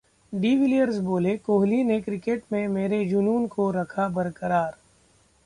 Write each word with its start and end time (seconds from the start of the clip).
de Villiers 0.33 0.97
बोले- 0.99 1.37
कोहली 1.41 1.83
ने 1.83 1.99
cricket 2.01 2.43
में 2.51 2.67
मेरे 2.67 3.03
जुनून 3.05 3.47
को 3.47 3.69
रखा 3.71 4.07
बरकरार 4.09 4.75